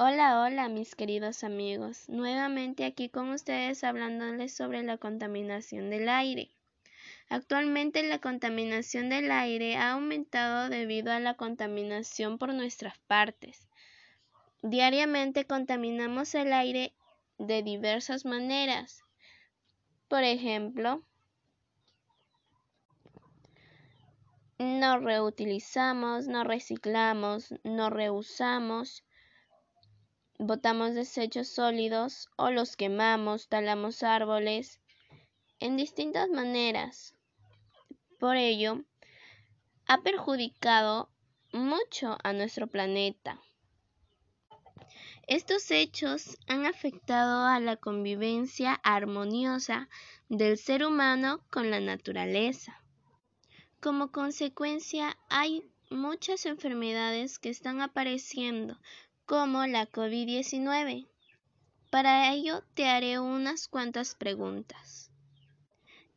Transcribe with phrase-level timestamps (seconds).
[0.00, 6.52] Hola, hola mis queridos amigos, nuevamente aquí con ustedes hablándoles sobre la contaminación del aire.
[7.28, 13.66] Actualmente la contaminación del aire ha aumentado debido a la contaminación por nuestras partes.
[14.62, 16.92] Diariamente contaminamos el aire
[17.38, 19.02] de diversas maneras.
[20.06, 21.02] Por ejemplo,
[24.60, 29.02] no reutilizamos, no reciclamos, no reusamos,
[30.38, 34.80] botamos desechos sólidos o los quemamos, talamos árboles
[35.58, 37.14] en distintas maneras.
[38.20, 38.84] Por ello,
[39.86, 41.10] ha perjudicado
[41.52, 43.40] mucho a nuestro planeta.
[45.26, 49.88] Estos hechos han afectado a la convivencia armoniosa
[50.28, 52.82] del ser humano con la naturaleza.
[53.80, 58.78] Como consecuencia, hay muchas enfermedades que están apareciendo
[59.28, 61.06] como la COVID-19.
[61.90, 65.10] Para ello te haré unas cuantas preguntas.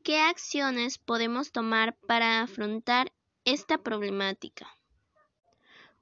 [0.02, 3.12] ¿Qué acciones podemos tomar para afrontar
[3.44, 4.78] esta problemática?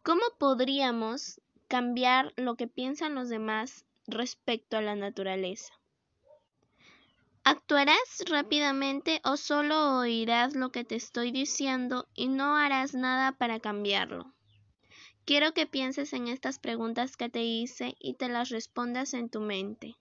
[0.03, 5.73] ¿Cómo podríamos cambiar lo que piensan los demás respecto a la naturaleza?
[7.43, 13.59] ¿Actuarás rápidamente o solo oirás lo que te estoy diciendo y no harás nada para
[13.59, 14.31] cambiarlo?
[15.30, 19.41] Quiero que pienses en estas preguntas que te hice y te las respondas en tu
[19.41, 19.95] mente.